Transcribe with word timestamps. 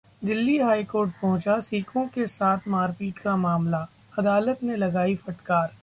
Delhi 0.25 0.57
high 0.57 0.83
court 0.83 1.11
पहुंचा 1.21 1.59
सिखों 1.59 2.05
के 2.07 2.25
साथ 2.27 2.67
मारपीट 2.67 3.17
का 3.17 3.35
मामला, 3.35 3.87
अदालत 4.19 4.63
ने 4.63 4.75
लगाई 4.75 5.15
फटकार 5.15 5.71